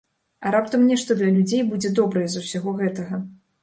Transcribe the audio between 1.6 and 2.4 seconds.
будзе добрае